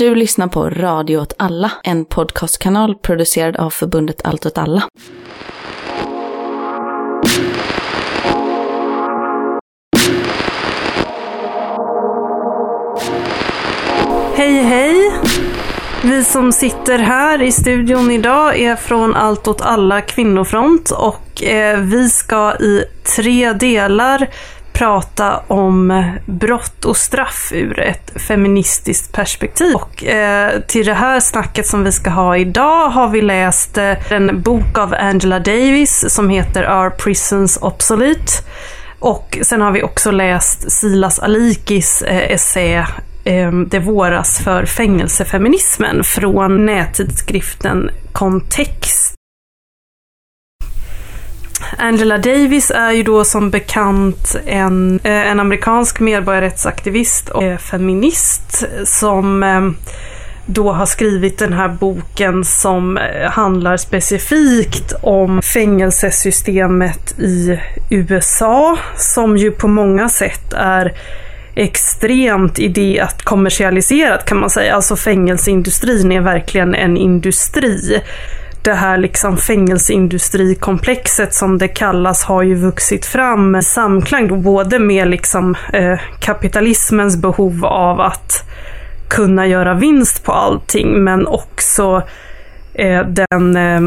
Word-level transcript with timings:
Du 0.00 0.14
lyssnar 0.14 0.48
på 0.48 0.70
Radio 0.70 1.18
åt 1.18 1.34
alla, 1.38 1.72
en 1.82 2.04
podcastkanal 2.04 2.94
producerad 2.94 3.56
av 3.56 3.70
förbundet 3.70 4.20
Allt 4.24 4.46
åt 4.46 4.58
alla. 4.58 4.82
Hej 14.36 14.62
hej! 14.62 15.12
Vi 16.04 16.24
som 16.24 16.52
sitter 16.52 16.98
här 16.98 17.42
i 17.42 17.52
studion 17.52 18.10
idag 18.10 18.60
är 18.60 18.76
från 18.76 19.14
Allt 19.14 19.48
åt 19.48 19.60
alla 19.60 20.00
kvinnofront 20.00 20.90
och 20.90 21.42
eh, 21.42 21.80
vi 21.80 22.08
ska 22.08 22.54
i 22.54 22.84
tre 23.16 23.52
delar 23.52 24.28
prata 24.80 25.42
om 25.46 26.04
brott 26.26 26.84
och 26.84 26.96
straff 26.96 27.52
ur 27.54 27.80
ett 27.80 28.22
feministiskt 28.28 29.12
perspektiv. 29.12 29.74
Och 29.74 30.04
eh, 30.04 30.60
till 30.60 30.86
det 30.86 30.94
här 30.94 31.20
snacket 31.20 31.66
som 31.66 31.84
vi 31.84 31.92
ska 31.92 32.10
ha 32.10 32.36
idag 32.36 32.88
har 32.88 33.08
vi 33.08 33.22
läst 33.22 33.78
eh, 33.78 34.12
en 34.12 34.42
bok 34.42 34.78
av 34.78 34.94
Angela 34.94 35.38
Davis 35.38 36.14
som 36.14 36.30
heter 36.30 36.62
Are 36.62 36.90
Prisons 36.90 37.58
Obsolete? 37.62 38.32
Och 38.98 39.38
sen 39.42 39.60
har 39.60 39.72
vi 39.72 39.82
också 39.82 40.10
läst 40.10 40.72
Silas 40.72 41.18
Alikis 41.18 42.02
eh, 42.02 42.32
essä 42.32 42.86
eh, 43.24 43.52
Det 43.52 43.78
våras 43.78 44.38
för 44.38 44.64
fängelsefeminismen 44.64 46.04
från 46.04 46.66
nättidskriften 46.66 47.90
Kontext. 48.12 49.19
Angela 51.80 52.18
Davis 52.18 52.70
är 52.70 52.92
ju 52.92 53.02
då 53.02 53.24
som 53.24 53.50
bekant 53.50 54.36
en, 54.46 55.00
eh, 55.04 55.30
en 55.30 55.40
amerikansk 55.40 56.00
medborgarrättsaktivist 56.00 57.28
och 57.28 57.42
eh, 57.42 57.58
feminist 57.58 58.64
som 58.84 59.42
eh, 59.42 59.70
då 60.46 60.72
har 60.72 60.86
skrivit 60.86 61.38
den 61.38 61.52
här 61.52 61.68
boken 61.68 62.44
som 62.44 62.98
handlar 63.30 63.76
specifikt 63.76 64.92
om 65.02 65.42
fängelsesystemet 65.42 67.18
i 67.18 67.60
USA 67.90 68.78
som 68.96 69.36
ju 69.36 69.50
på 69.50 69.68
många 69.68 70.08
sätt 70.08 70.52
är 70.52 70.92
extremt 71.54 72.58
idé 72.58 73.00
att 73.00 73.22
kommersialiserat 73.22 74.24
kan 74.24 74.40
man 74.40 74.50
säga. 74.50 74.74
Alltså 74.74 74.96
fängelseindustrin 74.96 76.12
är 76.12 76.20
verkligen 76.20 76.74
en 76.74 76.96
industri 76.96 78.00
det 78.62 78.74
här 78.74 78.98
liksom 78.98 79.36
fängelseindustrikomplexet 79.36 81.34
som 81.34 81.58
det 81.58 81.68
kallas 81.68 82.24
har 82.24 82.42
ju 82.42 82.54
vuxit 82.54 83.06
fram 83.06 83.56
i 83.56 83.62
samklang 83.62 84.28
då 84.28 84.36
både 84.36 84.78
med 84.78 85.08
liksom 85.08 85.54
eh, 85.72 86.00
kapitalismens 86.18 87.16
behov 87.16 87.64
av 87.64 88.00
att 88.00 88.44
kunna 89.08 89.46
göra 89.46 89.74
vinst 89.74 90.24
på 90.24 90.32
allting 90.32 91.04
men 91.04 91.26
också 91.26 92.02
eh, 92.74 93.06
den, 93.06 93.56
eh, 93.56 93.80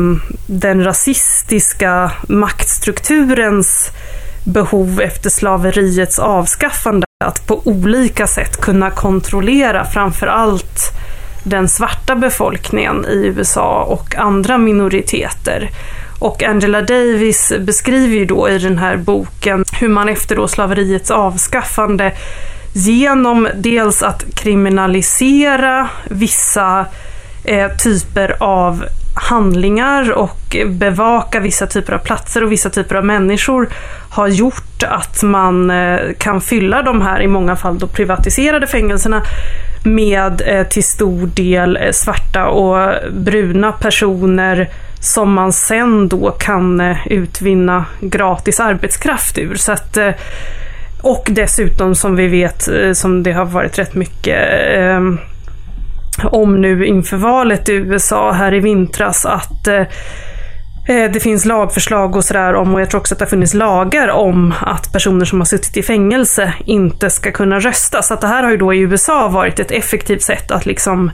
den 0.47 0.83
rasistiska 0.83 2.11
maktstrukturens 2.27 3.91
behov 4.45 5.01
efter 5.01 5.29
slaveriets 5.29 6.19
avskaffande 6.19 7.05
att 7.25 7.47
på 7.47 7.61
olika 7.65 8.27
sätt 8.27 8.61
kunna 8.61 8.91
kontrollera 8.91 9.85
framförallt 9.85 11.02
den 11.43 11.69
svarta 11.69 12.15
befolkningen 12.15 13.05
i 13.05 13.25
USA 13.25 13.83
och 13.83 14.15
andra 14.15 14.57
minoriteter. 14.57 15.69
Och 16.19 16.43
Angela 16.43 16.81
Davis 16.81 17.53
beskriver 17.59 18.15
ju 18.15 18.25
då 18.25 18.49
i 18.49 18.57
den 18.57 18.77
här 18.77 18.97
boken 18.97 19.65
hur 19.79 19.89
man 19.89 20.09
efter 20.09 20.35
då 20.35 20.47
slaveriets 20.47 21.11
avskaffande 21.11 22.11
genom 22.73 23.47
dels 23.55 24.03
att 24.03 24.35
kriminalisera 24.35 25.89
vissa 26.09 26.85
eh, 27.43 27.71
typer 27.83 28.35
av 28.39 28.85
handlingar 29.15 30.11
och 30.11 30.57
bevaka 30.65 31.39
vissa 31.39 31.67
typer 31.67 31.93
av 31.93 31.99
platser 31.99 32.43
och 32.43 32.51
vissa 32.51 32.69
typer 32.69 32.95
av 32.95 33.05
människor 33.05 33.69
har 34.09 34.27
gjort 34.27 34.83
att 34.83 35.23
man 35.23 35.71
eh, 35.71 35.99
kan 36.17 36.41
fylla 36.41 36.81
de 36.81 37.01
här, 37.01 37.21
i 37.21 37.27
många 37.27 37.55
fall 37.55 37.79
då 37.79 37.87
privatiserade 37.87 38.67
fängelserna 38.67 39.21
med 39.83 40.41
eh, 40.45 40.67
till 40.67 40.83
stor 40.83 41.27
del 41.27 41.77
eh, 41.77 41.91
svarta 41.91 42.47
och 42.47 42.93
bruna 43.11 43.71
personer 43.71 44.69
som 44.99 45.33
man 45.33 45.53
sen 45.53 46.07
då 46.07 46.31
kan 46.31 46.81
eh, 46.81 46.97
utvinna 47.07 47.85
gratis 48.01 48.59
arbetskraft 48.59 49.37
ur. 49.37 49.55
Så 49.55 49.71
att, 49.71 49.97
eh, 49.97 50.11
och 51.01 51.27
dessutom 51.31 51.95
som 51.95 52.15
vi 52.15 52.27
vet, 52.27 52.69
som 52.93 53.23
det 53.23 53.31
har 53.31 53.45
varit 53.45 53.79
rätt 53.79 53.95
mycket 53.95 54.39
om 56.23 56.61
nu 56.61 56.85
inför 56.85 57.17
valet 57.17 57.69
i 57.69 57.73
USA 57.73 58.31
här 58.31 58.53
i 58.53 58.59
vintras 58.59 59.25
att 59.25 59.67
eh, 59.67 59.83
det 60.85 61.23
finns 61.23 61.45
lagförslag 61.45 62.15
och 62.15 62.25
sådär 62.25 62.55
om, 62.55 62.73
och 62.75 62.81
jag 62.81 62.89
tror 62.89 62.99
också 62.99 63.15
att 63.15 63.19
det 63.19 63.25
har 63.25 63.29
funnits 63.29 63.53
lagar 63.53 64.07
om 64.07 64.53
att 64.61 64.93
personer 64.93 65.25
som 65.25 65.39
har 65.39 65.45
suttit 65.45 65.77
i 65.77 65.83
fängelse 65.83 66.53
inte 66.65 67.09
ska 67.09 67.31
kunna 67.31 67.59
rösta. 67.59 68.01
Så 68.01 68.13
att 68.13 68.21
det 68.21 68.27
här 68.27 68.43
har 68.43 68.51
ju 68.51 68.57
då 68.57 68.73
i 68.73 68.79
USA 68.79 69.27
varit 69.27 69.59
ett 69.59 69.71
effektivt 69.71 70.21
sätt 70.21 70.51
att 70.51 70.65
liksom 70.65 71.11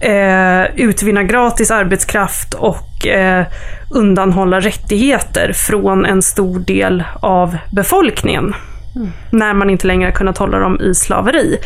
eh, 0.00 0.64
utvinna 0.76 1.22
gratis 1.22 1.70
arbetskraft 1.70 2.54
och 2.54 3.06
eh, 3.06 3.46
undanhålla 3.90 4.60
rättigheter 4.60 5.52
från 5.52 6.06
en 6.06 6.22
stor 6.22 6.58
del 6.58 7.04
av 7.20 7.56
befolkningen. 7.72 8.54
Mm. 8.96 9.12
När 9.30 9.54
man 9.54 9.70
inte 9.70 9.86
längre 9.86 10.12
kunnat 10.12 10.38
hålla 10.38 10.58
dem 10.58 10.80
i 10.80 10.94
slaveri. 10.94 11.58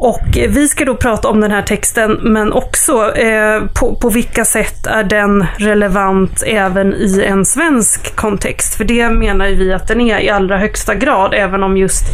Och 0.00 0.38
eh, 0.38 0.50
vi 0.50 0.68
ska 0.68 0.84
då 0.84 0.96
prata 0.96 1.28
om 1.28 1.40
den 1.40 1.50
här 1.50 1.62
texten 1.62 2.18
men 2.22 2.52
också 2.52 3.16
eh, 3.16 3.62
på, 3.80 3.96
på 3.96 4.08
vilka 4.08 4.44
sätt 4.44 4.86
är 4.86 5.04
den 5.04 5.46
relevant 5.58 6.42
även 6.46 6.94
i 6.94 7.24
en 7.26 7.44
svensk 7.46 8.16
kontext? 8.16 8.74
För 8.74 8.84
det 8.84 9.10
menar 9.10 9.46
ju 9.46 9.54
vi 9.54 9.72
att 9.72 9.88
den 9.88 10.00
är 10.00 10.20
i 10.20 10.30
allra 10.30 10.58
högsta 10.58 10.94
grad 10.94 11.34
även 11.34 11.62
om 11.62 11.76
just 11.76 12.04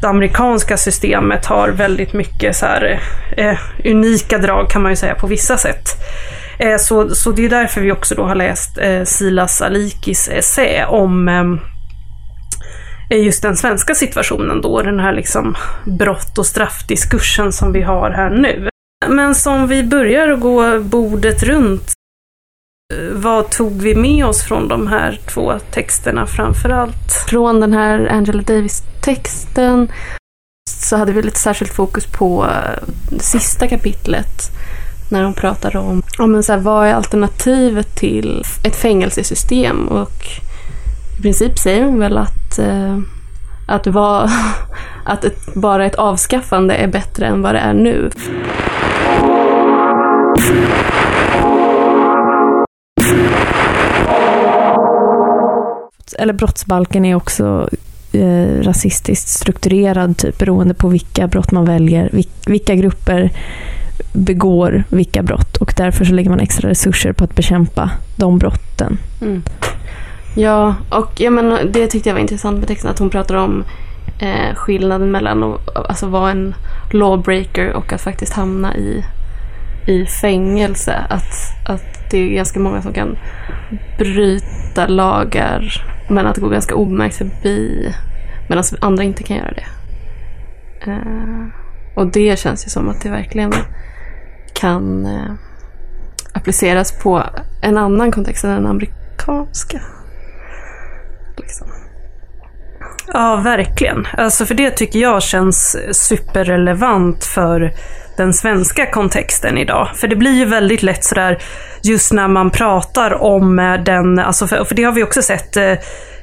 det 0.00 0.08
amerikanska 0.08 0.76
systemet 0.76 1.46
har 1.46 1.68
väldigt 1.68 2.12
mycket 2.12 2.56
så 2.56 2.66
här, 2.66 3.00
eh, 3.36 3.48
eh 3.48 3.58
unika 3.84 4.38
drag 4.38 4.70
kan 4.70 4.82
man 4.82 4.92
ju 4.92 4.96
säga 4.96 5.14
på 5.14 5.26
vissa 5.26 5.56
sätt. 5.56 5.88
Eh, 6.58 6.76
så, 6.76 7.14
så 7.14 7.30
det 7.30 7.44
är 7.44 7.48
därför 7.48 7.80
vi 7.80 7.92
också 7.92 8.14
då 8.14 8.24
har 8.24 8.34
läst 8.34 8.78
eh, 8.78 9.04
Silas 9.04 9.62
Alikis 9.62 10.28
essä 10.28 10.86
om 10.88 11.28
ehm, 11.28 11.60
just 13.10 13.42
den 13.42 13.56
svenska 13.56 13.94
situationen 13.94 14.60
då, 14.60 14.82
den 14.82 15.00
här 15.00 15.12
liksom 15.12 15.56
brott 15.84 16.38
och 16.38 16.46
straffdiskursen 16.46 17.52
som 17.52 17.72
vi 17.72 17.82
har 17.82 18.10
här 18.10 18.30
nu. 18.30 18.68
Men 19.08 19.34
som 19.34 19.68
vi 19.68 19.82
börjar 19.82 20.28
att 20.28 20.40
gå 20.40 20.80
bordet 20.80 21.42
runt, 21.42 21.92
vad 23.12 23.50
tog 23.50 23.82
vi 23.82 23.94
med 23.94 24.26
oss 24.26 24.42
från 24.42 24.68
de 24.68 24.86
här 24.86 25.20
två 25.26 25.58
texterna 25.70 26.26
framför 26.26 26.68
allt? 26.68 27.12
Från 27.28 27.60
den 27.60 27.72
här 27.72 28.08
Angela 28.10 28.42
Davis-texten 28.42 29.92
så 30.70 30.96
hade 30.96 31.12
vi 31.12 31.22
lite 31.22 31.38
särskilt 31.38 31.72
fokus 31.72 32.06
på 32.06 32.44
eh, 32.44 32.88
det 33.10 33.22
sista 33.22 33.68
kapitlet 33.68 34.50
när 35.10 35.24
hon 35.24 35.34
pratar 35.34 35.76
om, 35.76 36.02
om 36.18 36.42
så 36.42 36.52
här, 36.52 36.60
vad 36.60 36.86
är 36.86 36.94
alternativet 36.94 37.96
till 37.96 38.42
ett 38.64 38.76
fängelsesystem 38.76 39.88
och 39.88 40.24
i 41.18 41.22
princip 41.22 41.58
säger 41.58 41.84
hon 41.84 41.98
väl 41.98 42.18
att, 42.18 42.58
eh, 42.58 42.98
att, 43.66 43.86
var, 43.86 44.30
att 45.04 45.24
ett, 45.24 45.54
bara 45.54 45.86
ett 45.86 45.94
avskaffande 45.94 46.74
är 46.74 46.88
bättre 46.88 47.26
än 47.26 47.42
vad 47.42 47.54
det 47.54 47.58
är 47.58 47.74
nu. 47.74 48.10
Eller 56.18 56.32
brottsbalken 56.32 57.04
är 57.04 57.14
också 57.14 57.68
eh, 58.12 58.62
rasistiskt 58.62 59.28
strukturerad, 59.28 60.16
typ, 60.16 60.38
beroende 60.38 60.74
på 60.74 60.88
vilka 60.88 61.26
brott 61.26 61.50
man 61.52 61.64
väljer, 61.64 62.10
vilka 62.46 62.74
grupper 62.74 63.30
begår 64.12 64.84
vilka 64.88 65.22
brott 65.22 65.56
och 65.56 65.74
därför 65.76 66.04
så 66.04 66.12
lägger 66.12 66.30
man 66.30 66.40
extra 66.40 66.70
resurser 66.70 67.12
på 67.12 67.24
att 67.24 67.34
bekämpa 67.34 67.90
de 68.16 68.38
brotten. 68.38 68.98
Mm. 69.22 69.42
Ja, 70.34 70.74
och 70.90 71.20
ja, 71.20 71.30
men 71.30 71.72
det 71.72 71.86
tyckte 71.86 72.08
jag 72.08 72.14
var 72.14 72.20
intressant 72.20 72.58
med 72.58 72.68
texten, 72.68 72.90
att 72.90 72.98
hon 72.98 73.10
pratar 73.10 73.34
om 73.34 73.64
eh, 74.18 74.54
skillnaden 74.54 75.10
mellan 75.10 75.42
att 75.42 75.76
alltså, 75.76 76.06
vara 76.06 76.30
en 76.30 76.54
lawbreaker 76.90 77.72
och 77.72 77.92
att 77.92 78.00
faktiskt 78.00 78.32
hamna 78.32 78.76
i, 78.76 79.04
i 79.86 80.06
fängelse. 80.06 81.06
Att, 81.10 81.68
att 81.68 82.10
det 82.10 82.18
är 82.18 82.34
ganska 82.34 82.60
många 82.60 82.82
som 82.82 82.92
kan 82.92 83.16
bryta 83.98 84.86
lagar 84.86 85.84
men 86.08 86.26
att 86.26 86.34
det 86.34 86.40
går 86.40 86.50
ganska 86.50 86.74
omärkt 86.74 87.16
förbi 87.16 87.92
medan 88.48 88.64
andra 88.80 89.02
inte 89.02 89.22
kan 89.22 89.36
göra 89.36 89.52
det. 89.52 89.66
Eh, 90.90 91.46
och 91.94 92.06
det 92.06 92.38
känns 92.38 92.66
ju 92.66 92.70
som 92.70 92.88
att 92.88 93.00
det 93.00 93.10
verkligen 93.10 93.52
kan 94.54 95.06
eh, 95.06 95.32
appliceras 96.32 97.02
på 97.02 97.22
en 97.62 97.78
annan 97.78 98.12
kontext 98.12 98.44
än 98.44 98.50
den 98.50 98.66
amerikanska. 98.66 99.80
Liksom. 101.36 101.68
Ja, 103.12 103.36
verkligen. 103.36 104.06
Alltså 104.18 104.46
för 104.46 104.54
det 104.54 104.70
tycker 104.70 104.98
jag 104.98 105.22
känns 105.22 105.76
superrelevant 105.92 107.24
för 107.24 107.72
den 108.16 108.34
svenska 108.34 108.90
kontexten 108.90 109.58
idag. 109.58 109.88
För 109.94 110.08
det 110.08 110.16
blir 110.16 110.32
ju 110.32 110.44
väldigt 110.44 110.82
lätt 110.82 111.04
sådär 111.04 111.38
just 111.82 112.12
när 112.12 112.28
man 112.28 112.50
pratar 112.50 113.22
om 113.22 113.58
eh, 113.58 113.74
den, 113.74 114.18
alltså 114.18 114.46
för, 114.46 114.64
för 114.64 114.74
det 114.74 114.82
har 114.82 114.92
vi 114.92 115.02
också 115.02 115.22
sett 115.22 115.56
eh, 115.56 115.72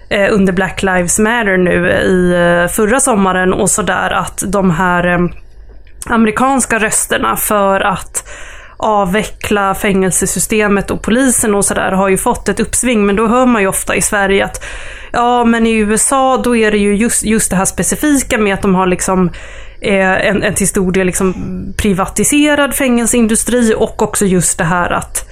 eh 0.09 0.33
under 0.33 0.53
Black 0.53 0.83
Lives 0.83 1.19
Matter 1.19 1.57
nu 1.57 1.91
eh, 1.91 2.01
i 2.01 2.67
förra 2.71 2.99
sommaren 2.99 3.53
och 3.53 3.69
sådär 3.69 4.11
att 4.11 4.43
de 4.47 4.71
här 4.71 5.07
eh, 5.07 5.19
amerikanska 6.05 6.79
rösterna 6.79 7.35
för 7.35 7.81
att 7.81 8.27
avveckla 8.77 9.75
fängelsesystemet 9.75 10.91
och 10.91 11.01
polisen 11.01 11.55
och 11.55 11.65
sådär 11.65 11.91
har 11.91 12.09
ju 12.09 12.17
fått 12.17 12.49
ett 12.49 12.59
uppsving. 12.59 13.05
Men 13.05 13.15
då 13.15 13.27
hör 13.27 13.45
man 13.45 13.61
ju 13.61 13.67
ofta 13.67 13.95
i 13.95 14.01
Sverige 14.01 14.45
att 14.45 14.65
ja, 15.11 15.45
men 15.45 15.67
i 15.67 15.75
USA 15.77 16.37
då 16.43 16.55
är 16.55 16.71
det 16.71 16.77
ju 16.77 16.95
just, 16.95 17.23
just 17.23 17.49
det 17.49 17.55
här 17.55 17.65
specifika 17.65 18.37
med 18.37 18.53
att 18.53 18.61
de 18.61 18.75
har 18.75 18.87
liksom 18.87 19.29
eh, 19.81 20.27
en, 20.27 20.43
en 20.43 20.53
till 20.53 20.67
stor 20.67 20.91
del 20.91 21.05
liksom 21.05 21.33
privatiserad 21.77 22.75
fängelseindustri 22.75 23.73
och 23.77 24.01
också 24.01 24.25
just 24.25 24.57
det 24.57 24.63
här 24.63 24.89
att 24.89 25.29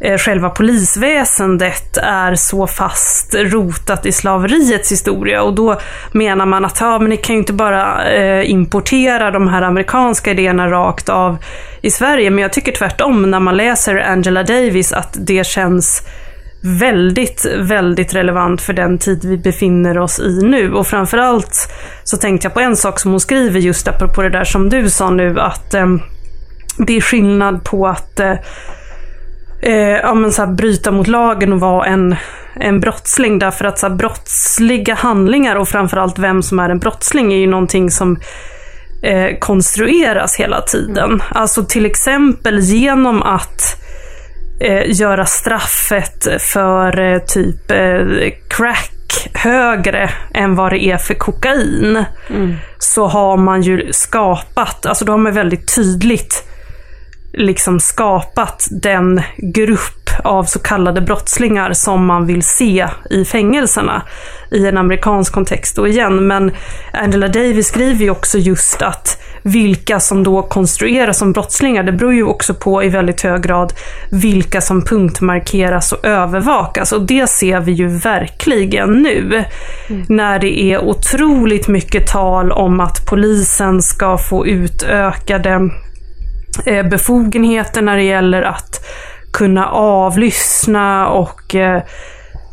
eh, 0.00 0.18
själva 0.18 0.50
polisväsendet 0.50 1.96
är 1.96 2.34
så 2.34 2.66
fast 2.66 3.34
rotat 3.34 4.06
i 4.06 4.12
slaveriets 4.12 4.92
historia 4.92 5.42
och 5.42 5.54
då 5.54 5.80
menar 6.12 6.46
man 6.46 6.64
att 6.64 6.80
ja, 6.80 6.98
men 6.98 7.10
ni 7.10 7.16
kan 7.16 7.34
ju 7.34 7.38
inte 7.38 7.52
bara 7.52 8.08
eh, 8.08 8.50
importera 8.50 9.30
de 9.30 9.48
här 9.48 9.62
amerikanska 9.62 10.30
idéerna 10.30 10.70
rakt 10.70 11.08
av 11.08 11.36
i 11.80 11.90
Sverige. 11.90 12.30
Men 12.30 12.42
jag 12.42 12.52
tycker 12.52 12.72
tvärtom 12.72 13.30
när 13.30 13.40
man 13.40 13.56
läser 13.56 13.96
Angela 13.96 14.42
Davis 14.42 14.92
att 14.92 15.16
det 15.20 15.46
känns 15.46 16.02
väldigt, 16.60 17.46
väldigt 17.58 18.14
relevant 18.14 18.62
för 18.62 18.72
den 18.72 18.98
tid 18.98 19.24
vi 19.24 19.38
befinner 19.38 19.98
oss 19.98 20.20
i 20.20 20.40
nu. 20.42 20.74
Och 20.74 20.86
framförallt 20.86 21.72
så 22.04 22.16
tänkte 22.16 22.46
jag 22.46 22.54
på 22.54 22.60
en 22.60 22.76
sak 22.76 23.00
som 23.00 23.10
hon 23.10 23.20
skriver 23.20 23.60
just 23.60 23.88
apropå 23.88 24.22
det 24.22 24.30
där 24.30 24.44
som 24.44 24.68
du 24.68 24.90
sa 24.90 25.10
nu 25.10 25.40
att 25.40 25.74
eh, 25.74 25.86
det 26.78 26.96
är 26.96 27.00
skillnad 27.00 27.64
på 27.64 27.86
att 27.86 28.20
eh, 28.20 28.34
eh, 29.62 29.96
ja, 30.02 30.14
men 30.14 30.32
så 30.32 30.44
här, 30.44 30.52
bryta 30.52 30.90
mot 30.90 31.06
lagen 31.06 31.52
och 31.52 31.60
vara 31.60 31.86
en, 31.86 32.16
en 32.54 32.80
brottsling. 32.80 33.38
Därför 33.38 33.64
att 33.64 33.78
så 33.78 33.88
här, 33.88 33.94
brottsliga 33.94 34.94
handlingar 34.94 35.56
och 35.56 35.68
framförallt 35.68 36.18
vem 36.18 36.42
som 36.42 36.58
är 36.58 36.68
en 36.68 36.78
brottsling 36.78 37.32
är 37.32 37.38
ju 37.38 37.46
någonting 37.46 37.90
som 37.90 38.18
eh, 39.02 39.38
konstrueras 39.38 40.36
hela 40.36 40.60
tiden. 40.60 41.04
Mm. 41.04 41.22
Alltså 41.30 41.64
till 41.64 41.86
exempel 41.86 42.58
genom 42.58 43.22
att 43.22 43.67
göra 44.86 45.26
straffet 45.26 46.42
för 46.42 47.00
eh, 47.00 47.18
typ 47.18 47.70
eh, 47.70 48.32
crack 48.48 49.28
högre 49.34 50.10
än 50.34 50.54
vad 50.54 50.72
det 50.72 50.84
är 50.84 50.96
för 50.96 51.14
kokain. 51.14 52.04
Mm. 52.30 52.56
Så 52.78 53.06
har 53.06 53.36
man 53.36 53.62
ju 53.62 53.92
skapat, 53.92 54.86
alltså 54.86 55.04
då 55.04 55.12
har 55.12 55.18
man 55.18 55.34
väldigt 55.34 55.74
tydligt 55.74 56.44
liksom 57.32 57.80
skapat 57.80 58.68
den 58.70 59.22
grupp 59.36 60.10
av 60.24 60.44
så 60.44 60.58
kallade 60.58 61.00
brottslingar 61.00 61.72
som 61.72 62.06
man 62.06 62.26
vill 62.26 62.42
se 62.42 62.88
i 63.10 63.24
fängelserna 63.24 64.02
i 64.50 64.66
en 64.66 64.78
amerikansk 64.78 65.32
kontext. 65.32 65.78
Och 65.78 65.88
igen, 65.88 66.26
men 66.26 66.52
Angela 66.92 67.28
Davis 67.28 67.68
skriver 67.68 68.04
ju 68.04 68.10
också 68.10 68.38
just 68.38 68.82
att 68.82 69.22
vilka 69.42 70.00
som 70.00 70.22
då 70.22 70.42
konstrueras 70.42 71.18
som 71.18 71.32
brottslingar, 71.32 71.82
det 71.82 71.92
beror 71.92 72.14
ju 72.14 72.22
också 72.22 72.54
på 72.54 72.82
i 72.82 72.88
väldigt 72.88 73.22
hög 73.22 73.42
grad 73.42 73.72
vilka 74.10 74.60
som 74.60 74.84
punktmarkeras 74.84 75.92
och 75.92 76.04
övervakas. 76.04 76.92
Och 76.92 77.06
det 77.06 77.26
ser 77.26 77.60
vi 77.60 77.72
ju 77.72 77.88
verkligen 77.88 78.92
nu. 79.02 79.44
Mm. 79.88 80.04
När 80.08 80.38
det 80.38 80.60
är 80.60 80.84
otroligt 80.84 81.68
mycket 81.68 82.06
tal 82.06 82.52
om 82.52 82.80
att 82.80 83.06
polisen 83.06 83.82
ska 83.82 84.18
få 84.18 84.46
utökade 84.46 85.70
Eh, 86.66 86.88
befogenheter 86.88 87.82
när 87.82 87.96
det 87.96 88.02
gäller 88.02 88.42
att 88.42 88.86
kunna 89.32 89.66
avlyssna 89.70 91.08
och 91.08 91.54
eh, 91.54 91.76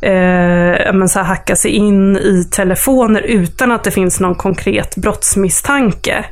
eh, 0.02 0.94
men 0.94 1.10
så 1.10 1.20
här, 1.20 1.26
hacka 1.26 1.56
sig 1.56 1.72
in 1.72 2.18
i 2.18 2.48
telefoner 2.52 3.22
utan 3.22 3.72
att 3.72 3.84
det 3.84 3.92
finns 3.92 4.20
någon 4.20 4.36
konkret 4.36 4.96
brottsmisstanke. 4.96 6.26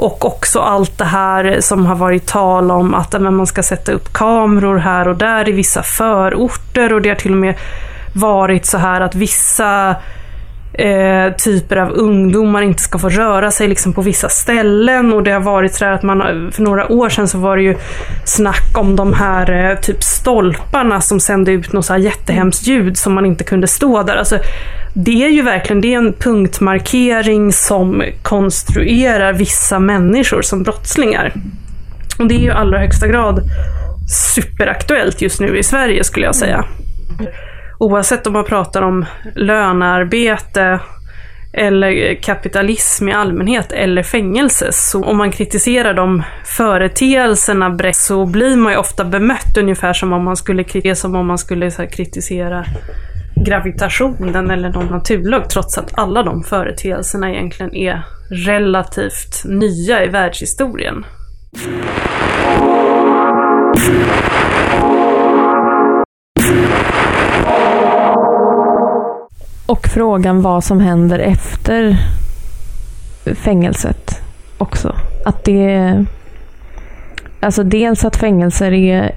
Och 0.00 0.24
också 0.24 0.60
allt 0.60 0.98
det 0.98 1.04
här 1.04 1.60
som 1.60 1.86
har 1.86 1.94
varit 1.94 2.26
tal 2.26 2.70
om 2.70 2.94
att 2.94 3.20
men, 3.20 3.34
man 3.34 3.46
ska 3.46 3.62
sätta 3.62 3.92
upp 3.92 4.12
kameror 4.12 4.76
här 4.76 5.08
och 5.08 5.16
där 5.16 5.48
i 5.48 5.52
vissa 5.52 5.82
förorter 5.82 6.92
och 6.92 7.02
det 7.02 7.08
har 7.08 7.16
till 7.16 7.32
och 7.32 7.38
med 7.38 7.54
varit 8.12 8.66
så 8.66 8.78
här 8.78 9.00
att 9.00 9.14
vissa 9.14 9.96
eh, 10.72 11.32
typer 11.44 11.76
av 11.76 11.90
ungdomar 11.90 12.62
inte 12.62 12.82
ska 12.82 12.98
få 12.98 13.08
röra 13.08 13.50
sig 13.50 13.68
liksom 13.68 13.92
på 13.92 14.02
vissa 14.02 14.28
ställen. 14.28 15.12
Och 15.12 15.22
det 15.22 15.30
har 15.30 15.40
varit 15.40 15.74
så 15.74 15.84
att 15.84 16.02
man, 16.02 16.50
för 16.52 16.62
några 16.62 16.92
år 16.92 17.08
sedan 17.08 17.28
så 17.28 17.38
var 17.38 17.56
det 17.56 17.62
ju 17.62 17.76
snack 18.24 18.78
om 18.78 18.96
de 18.96 19.12
här 19.12 19.70
eh, 19.70 19.78
typ 19.78 20.02
stolparna 20.02 21.00
som 21.00 21.20
sände 21.20 21.52
ut 21.52 21.72
något 21.72 21.86
så 21.86 21.92
här 21.92 22.00
jättehemskt 22.00 22.66
ljud 22.66 22.98
som 22.98 23.14
man 23.14 23.26
inte 23.26 23.44
kunde 23.44 23.66
stå 23.66 24.02
där. 24.02 24.16
Alltså, 24.16 24.38
det 24.94 25.24
är 25.24 25.28
ju 25.28 25.42
verkligen 25.42 25.80
det 25.80 25.94
är 25.94 25.98
en 25.98 26.12
punktmarkering 26.12 27.52
som 27.52 28.04
konstruerar 28.22 29.32
vissa 29.32 29.78
människor 29.78 30.42
som 30.42 30.62
brottslingar. 30.62 31.32
Och 32.18 32.26
det 32.26 32.34
är 32.34 32.38
ju 32.40 32.46
i 32.46 32.50
allra 32.50 32.78
högsta 32.78 33.08
grad 33.08 33.42
superaktuellt 34.34 35.22
just 35.22 35.40
nu 35.40 35.58
i 35.58 35.62
Sverige 35.62 36.04
skulle 36.04 36.26
jag 36.26 36.34
säga 36.34 36.64
oavsett 37.80 38.26
om 38.26 38.32
man 38.32 38.44
pratar 38.44 38.82
om 38.82 39.06
lönearbete 39.34 40.80
eller 41.52 42.14
kapitalism 42.14 43.08
i 43.08 43.12
allmänhet 43.12 43.72
eller 43.72 44.02
fängelse. 44.02 44.72
Så 44.72 45.04
om 45.04 45.16
man 45.16 45.30
kritiserar 45.30 45.94
de 45.94 46.22
företeelserna 46.44 47.70
brett 47.70 47.96
så 47.96 48.26
blir 48.26 48.56
man 48.56 48.72
ju 48.72 48.78
ofta 48.78 49.04
bemött 49.04 49.56
ungefär 49.58 49.92
som 49.92 50.12
om 50.12 50.24
man 50.24 50.36
skulle, 50.36 50.94
som 50.94 51.14
om 51.14 51.26
man 51.26 51.38
skulle 51.38 51.70
så 51.70 51.86
kritisera 51.86 52.64
gravitationen 53.44 54.50
eller 54.50 54.68
någon 54.68 54.86
naturlag 54.86 55.50
trots 55.50 55.78
att 55.78 55.98
alla 55.98 56.22
de 56.22 56.42
företeelserna 56.42 57.30
egentligen 57.30 57.74
är 57.74 58.02
relativt 58.30 59.44
nya 59.44 60.04
i 60.04 60.08
världshistorien. 60.08 61.04
Och 69.66 69.86
frågan 69.94 70.42
vad 70.42 70.64
som 70.64 70.80
händer 70.80 71.18
efter 71.18 71.96
fängelset 73.34 74.22
också. 74.58 74.96
Att 75.24 75.44
det... 75.44 76.04
Alltså 77.40 77.62
dels 77.62 78.04
att 78.04 78.16
fängelser 78.16 78.72
är 78.72 79.14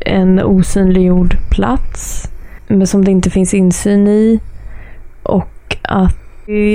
en 0.00 0.42
osynliggjord 0.42 1.36
plats 1.50 2.29
men 2.70 2.86
som 2.86 3.04
det 3.04 3.10
inte 3.10 3.30
finns 3.30 3.54
insyn 3.54 4.08
i. 4.08 4.40
Och 5.22 5.76
att 5.82 6.16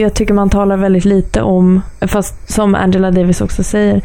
jag 0.01 0.13
tycker 0.13 0.33
man 0.33 0.49
talar 0.49 0.77
väldigt 0.77 1.05
lite 1.05 1.41
om, 1.41 1.81
fast 2.01 2.53
som 2.53 2.75
Angela 2.75 3.11
Davis 3.11 3.41
också 3.41 3.63
säger, 3.63 4.01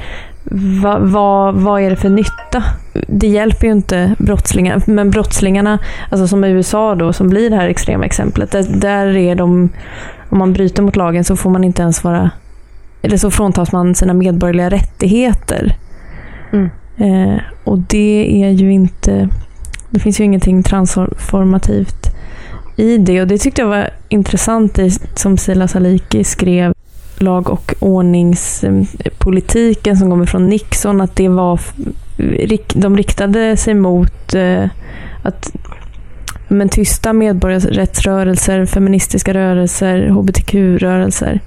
vad, 0.82 1.02
vad, 1.02 1.54
vad 1.54 1.82
är 1.82 1.90
det 1.90 1.96
för 1.96 2.08
nytta? 2.08 2.64
Det 3.06 3.26
hjälper 3.26 3.66
ju 3.66 3.72
inte 3.72 4.14
brottslingar, 4.18 4.82
men 4.86 5.10
brottslingarna, 5.10 5.78
alltså 6.10 6.28
som 6.28 6.44
i 6.44 6.48
USA 6.48 6.94
då, 6.94 7.12
som 7.12 7.28
blir 7.28 7.50
det 7.50 7.56
här 7.56 7.68
extrema 7.68 8.04
exemplet, 8.04 8.50
där, 8.50 8.62
där 8.62 9.16
är 9.16 9.34
de, 9.34 9.68
om 10.28 10.38
man 10.38 10.52
bryter 10.52 10.82
mot 10.82 10.96
lagen 10.96 11.24
så 11.24 11.36
får 11.36 11.50
man 11.50 11.64
inte 11.64 11.82
ens 11.82 12.04
vara, 12.04 12.30
eller 13.02 13.16
så 13.16 13.30
fråntas 13.30 13.72
man 13.72 13.94
sina 13.94 14.12
medborgerliga 14.12 14.70
rättigheter. 14.70 15.76
Mm. 16.52 16.70
Eh, 16.96 17.40
och 17.64 17.78
det 17.78 18.42
är 18.44 18.50
ju 18.50 18.72
inte, 18.72 19.28
det 19.90 20.00
finns 20.00 20.20
ju 20.20 20.24
ingenting 20.24 20.62
transformativt 20.62 22.06
i 22.76 22.98
det 22.98 23.20
och 23.20 23.26
det 23.26 23.38
tyckte 23.38 23.62
jag 23.62 23.68
var 23.68 23.90
intressant 24.08 24.78
i, 24.78 24.90
som 25.14 25.38
Sila 25.38 25.68
Saliki 25.68 26.24
skrev 26.24 26.74
lag 27.18 27.50
och 27.50 27.74
ordningspolitiken 27.78 29.92
eh, 29.92 29.98
som 29.98 30.10
kommer 30.10 30.26
från 30.26 30.48
Nixon, 30.48 31.00
att 31.00 31.16
det 31.16 31.28
var, 31.28 31.60
de 32.74 32.96
riktade 32.96 33.56
sig 33.56 33.74
mot 33.74 34.34
eh, 34.34 34.64
att 35.22 35.52
men 36.48 36.68
tysta 36.68 37.12
medborgarrättsrörelser, 37.12 38.66
feministiska 38.66 39.34
rörelser, 39.34 40.08
hbtq-rörelser. 40.08 41.40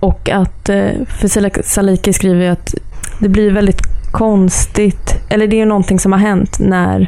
Och 0.00 0.30
att, 0.30 0.68
eh, 0.68 0.90
för 1.06 1.28
för 1.28 1.62
Saliki 1.62 2.12
skriver 2.12 2.50
att 2.50 2.74
det 3.20 3.28
blir 3.28 3.50
väldigt 3.50 3.95
konstigt, 4.16 5.14
eller 5.28 5.46
det 5.46 5.56
är 5.56 5.58
ju 5.58 5.64
någonting 5.64 5.98
som 5.98 6.12
har 6.12 6.18
hänt 6.18 6.58
när 6.58 7.00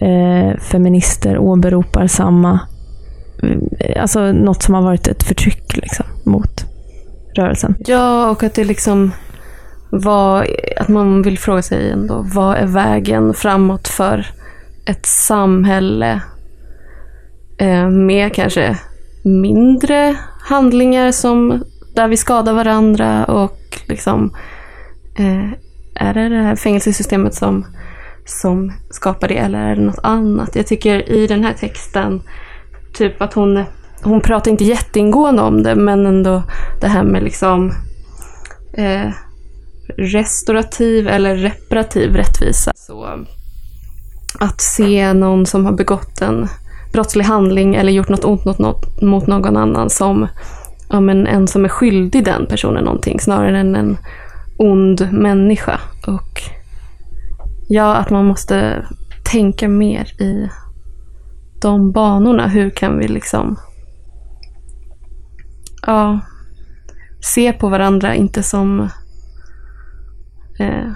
eh, 0.00 0.58
feminister 0.60 1.38
åberopar 1.38 2.06
samma 2.06 2.60
eh, 3.78 4.02
alltså 4.02 4.32
något 4.32 4.62
som 4.62 4.74
har 4.74 4.82
varit 4.82 5.08
ett 5.08 5.22
förtryck 5.22 5.76
liksom, 5.76 6.06
mot 6.24 6.64
rörelsen. 7.34 7.74
Ja, 7.86 8.30
och 8.30 8.42
att 8.42 8.54
det 8.54 8.64
liksom 8.64 9.12
var, 9.90 10.46
att 10.76 10.88
man 10.88 11.22
vill 11.22 11.38
fråga 11.38 11.62
sig 11.62 11.90
ändå, 11.90 12.26
vad 12.34 12.56
är 12.56 12.66
vägen 12.66 13.34
framåt 13.34 13.88
för 13.88 14.26
ett 14.86 15.06
samhälle 15.06 16.20
eh, 17.58 17.88
med 17.88 18.34
kanske 18.34 18.78
mindre 19.24 20.16
handlingar 20.48 21.12
som 21.12 21.64
där 21.94 22.08
vi 22.08 22.16
skadar 22.16 22.52
varandra 22.52 23.24
och 23.24 23.58
liksom, 23.88 24.34
eh, 25.18 25.50
är 25.94 26.14
det 26.14 26.28
det 26.28 26.42
här 26.42 26.56
fängelsesystemet 26.56 27.34
som, 27.34 27.66
som 28.24 28.72
skapar 28.90 29.28
det 29.28 29.38
eller 29.38 29.58
är 29.58 29.76
det 29.76 29.82
något 29.82 30.00
annat? 30.02 30.56
Jag 30.56 30.66
tycker 30.66 31.10
i 31.10 31.26
den 31.26 31.44
här 31.44 31.52
texten, 31.52 32.22
typ 32.94 33.22
att 33.22 33.34
hon, 33.34 33.64
hon 34.02 34.20
pratar 34.20 34.50
inte 34.50 34.64
jätteingående 34.64 35.42
om 35.42 35.62
det, 35.62 35.74
men 35.74 36.06
ändå 36.06 36.42
det 36.80 36.88
här 36.88 37.04
med 37.04 37.22
liksom 37.22 37.72
eh, 38.74 39.10
restaurativ 39.96 41.08
eller 41.08 41.36
reparativ 41.36 42.16
rättvisa. 42.16 42.72
Så 42.74 43.24
att 44.38 44.60
se 44.60 45.12
någon 45.12 45.46
som 45.46 45.64
har 45.64 45.72
begått 45.72 46.20
en 46.20 46.48
brottslig 46.92 47.24
handling 47.24 47.74
eller 47.74 47.92
gjort 47.92 48.08
något 48.08 48.24
ont 48.24 48.44
mot, 49.00 49.26
någon 49.26 49.56
annan 49.56 49.90
som 49.90 50.28
ja, 50.88 51.00
men 51.00 51.26
en 51.26 51.48
som 51.48 51.64
är 51.64 51.68
skyldig 51.68 52.24
den 52.24 52.46
personen 52.46 52.84
någonting 52.84 53.20
snarare 53.20 53.58
än 53.58 53.76
en 53.76 53.96
ond 54.58 55.08
människa. 55.12 55.80
Och 56.06 56.42
ja, 57.68 57.94
att 57.94 58.10
man 58.10 58.24
måste 58.24 58.86
tänka 59.24 59.68
mer 59.68 60.22
i 60.22 60.50
de 61.62 61.92
banorna. 61.92 62.48
Hur 62.48 62.70
kan 62.70 62.98
vi 62.98 63.08
liksom 63.08 63.58
ja, 65.86 66.20
se 67.20 67.52
på 67.52 67.68
varandra, 67.68 68.14
inte 68.14 68.42
som 68.42 68.80
eh, 70.58 70.92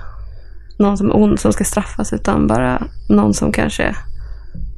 någon 0.79 0.99
som 0.99 1.11
är 1.11 1.17
ond 1.17 1.41
som 1.41 1.53
ska 1.53 1.65
straffas, 1.65 2.13
utan 2.13 2.47
bara 2.47 2.83
någon 3.09 3.35
som 3.35 3.53
kanske 3.53 3.97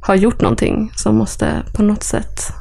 har 0.01 0.15
gjort 0.15 0.41
någonting 0.41 0.91
som 0.95 1.15
måste 1.15 1.63
på 1.73 1.83
något 1.83 2.03
sätt 2.03 2.53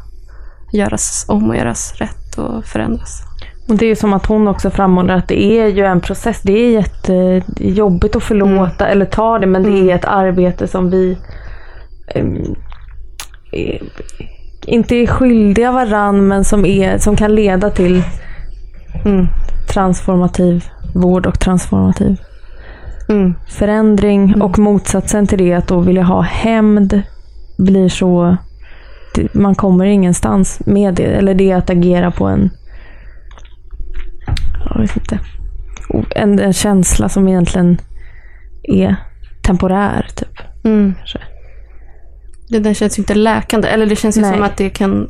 göras 0.72 1.24
om 1.28 1.50
och 1.50 1.56
göras 1.56 1.94
rätt 1.94 2.38
och 2.38 2.64
förändras. 2.64 3.27
Och 3.68 3.76
det 3.76 3.86
är 3.86 3.94
som 3.94 4.12
att 4.12 4.26
hon 4.26 4.48
också 4.48 4.70
framhåller 4.70 5.14
att 5.14 5.28
det 5.28 5.42
är 5.42 5.66
ju 5.66 5.84
en 5.84 6.00
process. 6.00 6.40
Det 6.42 6.52
är 6.52 6.70
jättejobbigt 6.70 8.16
att 8.16 8.22
förlåta 8.22 8.84
mm. 8.84 8.92
eller 8.92 9.04
ta 9.04 9.38
det, 9.38 9.46
men 9.46 9.62
det 9.62 9.68
mm. 9.68 9.88
är 9.88 9.94
ett 9.94 10.04
arbete 10.04 10.66
som 10.66 10.90
vi 10.90 11.18
um, 12.14 12.56
är, 13.52 13.82
inte 14.66 14.96
är 14.96 15.06
skyldiga 15.06 15.72
varann, 15.72 16.28
men 16.28 16.44
som, 16.44 16.64
är, 16.64 16.98
som 16.98 17.16
kan 17.16 17.34
leda 17.34 17.70
till 17.70 18.02
mm, 19.04 19.26
transformativ 19.68 20.64
vård 20.94 21.26
och 21.26 21.40
transformativ 21.40 22.16
mm. 23.08 23.34
förändring. 23.48 24.24
Mm. 24.24 24.42
Och 24.42 24.58
motsatsen 24.58 25.26
till 25.26 25.38
det, 25.38 25.54
att 25.54 25.68
då 25.68 25.80
vilja 25.80 26.02
ha 26.02 26.20
hämnd, 26.20 27.02
blir 27.58 27.88
så... 27.88 28.36
Man 29.32 29.54
kommer 29.54 29.84
ingenstans 29.84 30.60
med 30.66 30.94
det. 30.94 31.02
Eller 31.02 31.34
det 31.34 31.52
att 31.52 31.70
agera 31.70 32.10
på 32.10 32.26
en... 32.26 32.50
Jag 34.70 34.80
vet 34.80 34.96
inte. 34.96 35.18
En, 36.10 36.38
en 36.38 36.52
känsla 36.52 37.08
som 37.08 37.28
egentligen 37.28 37.80
är 38.62 38.96
temporär, 39.42 40.06
typ. 40.16 40.38
Mm. 40.64 40.94
Det 42.48 42.58
där 42.58 42.74
känns 42.74 42.98
ju 42.98 43.00
inte 43.00 43.14
läkande. 43.14 43.68
Eller 43.68 43.86
det 43.86 43.96
känns 43.96 44.16
ju 44.16 44.20
Nej. 44.20 44.32
som 44.32 44.42
att 44.42 44.56
det 44.56 44.70
kan 44.70 45.08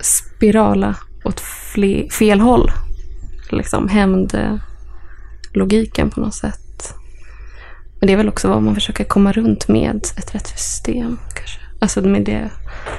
spirala 0.00 0.94
åt 1.24 1.40
fel 2.10 2.40
håll. 2.40 2.70
Liksom 3.50 3.88
hämndlogiken 3.88 6.10
på 6.10 6.20
något 6.20 6.34
sätt. 6.34 6.94
Men 8.00 8.06
det 8.06 8.12
är 8.12 8.16
väl 8.16 8.28
också 8.28 8.48
vad 8.48 8.62
man 8.62 8.74
försöker 8.74 9.04
komma 9.04 9.32
runt 9.32 9.68
med 9.68 9.96
ett 10.16 10.34
rättvist 10.34 10.68
system. 10.68 11.18
Kanske. 11.34 11.60
Alltså, 11.78 12.02
med 12.02 12.24
det, 12.24 12.50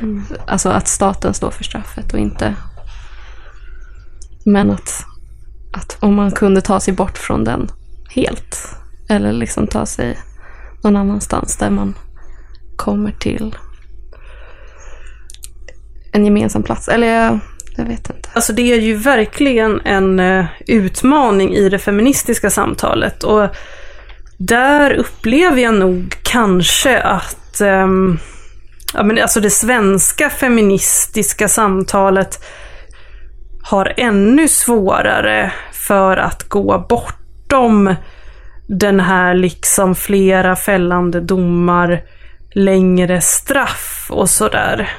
mm. 0.02 0.24
alltså 0.48 0.70
att 0.70 0.88
staten 0.88 1.34
står 1.34 1.52
för 1.52 1.64
straffet 1.64 2.14
och 2.14 2.20
inte... 2.20 2.56
Men 4.46 4.72
att, 4.72 5.06
att 5.74 5.98
om 6.00 6.16
man 6.16 6.32
kunde 6.32 6.62
ta 6.62 6.80
sig 6.80 6.94
bort 6.94 7.18
från 7.18 7.44
den 7.44 7.72
helt. 8.10 8.76
Eller 9.10 9.32
liksom 9.32 9.68
ta 9.68 9.86
sig 9.86 10.18
någon 10.84 10.96
annanstans 10.96 11.58
där 11.58 11.70
man 11.70 11.96
kommer 12.76 13.12
till 13.12 13.56
en 16.12 16.26
gemensam 16.26 16.64
plats. 16.64 16.88
Eller 16.88 17.08
jag, 17.08 17.40
jag 17.78 17.86
vet 17.86 18.10
inte. 18.10 18.30
Alltså 18.34 18.54
det 18.54 18.74
är 18.74 18.82
ju 18.82 18.96
verkligen 18.96 19.82
en 19.86 20.20
eh, 20.20 20.46
utmaning 20.68 21.56
i 21.56 21.70
det 21.70 21.80
feministiska 21.80 22.50
samtalet. 22.50 23.24
Och 23.24 23.48
där 24.38 24.94
upplever 24.94 25.62
jag 25.62 25.74
nog 25.74 26.16
kanske 26.24 27.00
att 27.00 27.62
um, 27.62 28.20
ja, 28.94 29.04
men 29.04 29.22
alltså 29.22 29.40
det 29.40 29.50
svenska 29.50 30.30
feministiska 30.30 31.48
samtalet 31.48 32.44
har 33.68 33.94
ännu 33.98 34.48
svårare 34.48 35.54
för 35.72 36.18
att 36.18 36.44
gå 36.44 36.86
bortom 36.90 37.96
den 38.68 39.00
här 39.00 39.34
liksom 39.34 39.96
flera 39.96 40.56
fällande 40.56 41.22
domar, 41.22 42.02
längre 42.52 43.22
straff 43.22 44.08
och 44.10 44.30
sådär. 44.30 44.90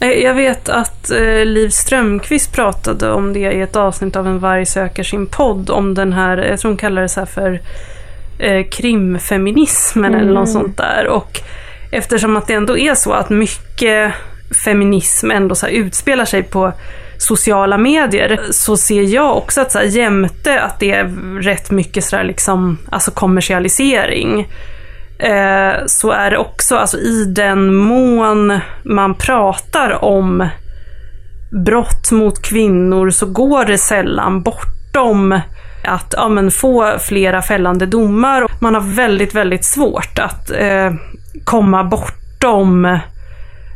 Eh, 0.00 0.10
jag 0.10 0.34
vet 0.34 0.68
att 0.68 1.10
eh, 1.10 1.44
Liv 1.44 1.68
Strömqvist 1.68 2.52
pratade 2.52 3.10
om 3.10 3.32
det 3.32 3.52
i 3.52 3.60
ett 3.60 3.76
avsnitt 3.76 4.16
av 4.16 4.26
En 4.26 4.38
varg 4.38 4.66
söker 4.66 5.02
sin 5.02 5.26
podd. 5.26 5.70
Om 5.70 5.94
den 5.94 6.12
här, 6.12 6.36
jag 6.36 6.60
tror 6.60 6.70
hon 6.70 6.78
kallar 6.78 7.02
det 7.02 7.08
så 7.08 7.26
för 7.26 7.60
eh, 8.38 8.66
krimfeminismen 8.68 10.14
mm. 10.14 10.20
eller 10.20 10.34
något 10.34 10.50
sånt 10.50 10.76
där. 10.76 11.06
Och 11.08 11.42
eftersom 11.90 12.36
att 12.36 12.46
det 12.46 12.54
ändå 12.54 12.78
är 12.78 12.94
så 12.94 13.12
att 13.12 13.30
mycket 13.30 14.12
feminism 14.64 15.30
ändå 15.30 15.54
så 15.54 15.66
utspelar 15.66 16.24
sig 16.24 16.42
på 16.42 16.72
sociala 17.18 17.78
medier 17.78 18.40
så 18.50 18.76
ser 18.76 19.02
jag 19.02 19.36
också 19.36 19.60
att 19.60 19.72
så 19.72 19.78
här, 19.78 19.84
jämte 19.84 20.60
att 20.60 20.80
det 20.80 20.92
är 20.92 21.04
rätt 21.42 21.70
mycket 21.70 22.04
sådär 22.04 22.24
liksom, 22.24 22.78
alltså 22.90 23.10
kommersialisering 23.10 24.40
eh, 25.18 25.72
så 25.86 26.10
är 26.10 26.30
det 26.30 26.38
också, 26.38 26.76
alltså 26.76 26.98
i 26.98 27.24
den 27.24 27.74
mån 27.74 28.60
man 28.82 29.14
pratar 29.14 30.04
om 30.04 30.48
brott 31.64 32.10
mot 32.10 32.42
kvinnor 32.42 33.10
så 33.10 33.26
går 33.26 33.64
det 33.64 33.78
sällan 33.78 34.42
bortom 34.42 35.40
att 35.84 36.14
ja, 36.16 36.28
men 36.28 36.50
få 36.50 36.98
flera 36.98 37.42
fällande 37.42 37.86
domar. 37.86 38.46
Man 38.60 38.74
har 38.74 38.80
väldigt, 38.80 39.34
väldigt 39.34 39.64
svårt 39.64 40.18
att 40.18 40.50
eh, 40.50 40.92
komma 41.44 41.84
bortom 41.84 42.98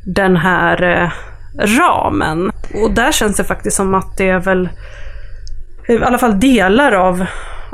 den 0.07 0.37
här 0.37 0.83
eh, 0.83 1.11
ramen. 1.79 2.51
Och 2.75 2.91
där 2.91 3.13
känns 3.13 3.37
det 3.37 3.45
faktiskt 3.45 3.77
som 3.77 3.95
att 3.95 4.17
det 4.17 4.29
är 4.29 4.39
väl 4.39 4.69
i 5.89 5.97
alla 5.97 6.19
fall 6.19 6.41
delar 6.41 6.93
av 6.93 7.27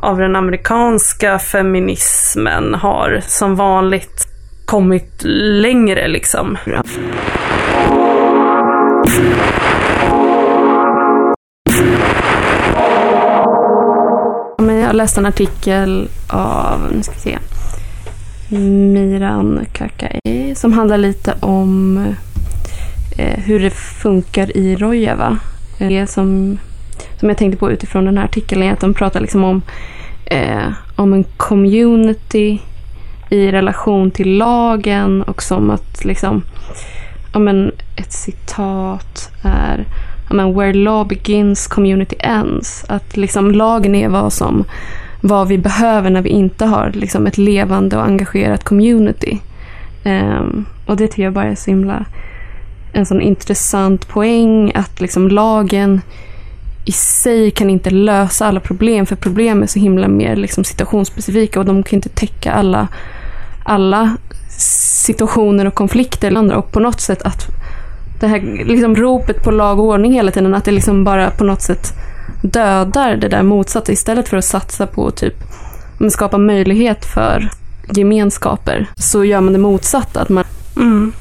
av 0.02 0.18
den 0.18 0.36
amerikanska 0.36 1.38
feminismen 1.38 2.74
har 2.74 3.20
som 3.26 3.56
vanligt 3.56 4.26
kommit 4.66 5.22
längre 5.62 6.08
liksom. 6.08 6.58
Jag 14.88 14.96
läste 14.96 15.20
en 15.20 15.26
artikel 15.26 16.08
av, 16.28 16.80
nu 16.92 17.02
ska 17.02 17.12
vi 17.12 17.20
se, 17.20 17.38
Miran 18.48 19.66
Kakai 19.72 20.54
som 20.54 20.72
handlar 20.72 20.98
lite 20.98 21.34
om 21.40 21.98
eh, 23.18 23.38
hur 23.38 23.60
det 23.60 23.70
funkar 23.70 24.56
i 24.56 24.76
Rojava. 24.76 25.38
Det 25.78 26.06
som 26.06 26.58
som 27.18 27.28
jag 27.28 27.38
tänkte 27.38 27.58
på 27.58 27.70
utifrån 27.70 28.04
den 28.04 28.18
här 28.18 28.24
artikeln 28.24 28.62
är 28.62 28.72
att 28.72 28.80
de 28.80 28.94
pratar 28.94 29.20
liksom 29.20 29.44
om, 29.44 29.62
eh, 30.24 30.72
om 30.96 31.12
en 31.12 31.24
community 31.24 32.60
i 33.30 33.50
relation 33.50 34.10
till 34.10 34.36
lagen 34.36 35.22
och 35.22 35.42
som 35.42 35.70
att 35.70 36.04
liksom, 36.04 36.42
ja 37.32 37.38
men 37.38 37.72
ett 37.96 38.12
citat 38.12 39.30
är 39.42 39.86
ja 40.28 40.34
men 40.34 40.54
where 40.54 40.72
law 40.72 41.08
begins 41.08 41.66
community 41.66 42.16
ends. 42.18 42.84
Att 42.88 43.16
liksom 43.16 43.52
lagen 43.52 43.94
är 43.94 44.08
vad 44.08 44.32
som 44.32 44.64
vad 45.20 45.48
vi 45.48 45.58
behöver 45.58 46.10
när 46.10 46.22
vi 46.22 46.30
inte 46.30 46.64
har 46.64 46.90
liksom 46.94 47.26
ett 47.26 47.38
levande 47.38 47.96
och 47.96 48.04
engagerat 48.04 48.64
community. 48.64 49.38
Um, 50.04 50.66
och 50.86 50.96
det 50.96 51.08
tycker 51.08 51.22
jag 51.22 51.32
bara 51.32 51.44
är 51.44 51.54
så 51.54 51.70
himla 51.70 52.04
en 52.92 53.06
sån 53.06 53.20
intressant 53.20 54.08
poäng 54.08 54.72
att 54.74 55.00
liksom 55.00 55.28
lagen 55.28 56.00
i 56.84 56.92
sig 56.92 57.50
kan 57.50 57.70
inte 57.70 57.90
lösa 57.90 58.46
alla 58.46 58.60
problem 58.60 59.06
för 59.06 59.16
problem 59.16 59.62
är 59.62 59.66
så 59.66 59.78
himla 59.78 60.08
mer 60.08 60.36
liksom 60.36 60.64
situationsspecifika 60.64 61.60
och 61.60 61.66
de 61.66 61.82
kan 61.82 61.96
inte 61.96 62.08
täcka 62.08 62.52
alla, 62.52 62.88
alla 63.64 64.16
situationer 64.58 65.66
och 65.66 65.74
konflikter. 65.74 66.56
Och 66.56 66.72
på 66.72 66.80
något 66.80 67.00
sätt 67.00 67.22
att 67.22 67.46
det 68.20 68.26
här 68.26 68.64
liksom 68.64 68.96
ropet 68.96 69.42
på 69.42 69.50
lag 69.50 69.78
och 69.78 69.84
ordning 69.84 70.12
hela 70.12 70.30
tiden, 70.30 70.54
att 70.54 70.64
det 70.64 70.70
liksom 70.70 71.04
bara 71.04 71.30
på 71.30 71.44
något 71.44 71.62
sätt 71.62 71.92
dödar 72.42 73.16
det 73.16 73.28
där 73.28 73.42
motsatta 73.42 73.92
istället 73.92 74.28
för 74.28 74.36
att 74.36 74.44
satsa 74.44 74.86
på 74.86 75.10
typ 75.10 75.34
skapa 76.10 76.38
möjlighet 76.38 77.04
för 77.04 77.50
gemenskaper 77.92 78.86
så 78.96 79.24
gör 79.24 79.40
man 79.40 79.52
det 79.52 79.58
motsatta. 79.58 80.20
Att 80.20 80.28
man, 80.28 80.44
Mm. 80.76 81.12